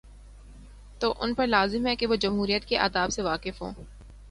[0.99, 3.71] تو ان پرلازم ہے کہ وہ جمہوریت کے آداب سے واقف ہوں۔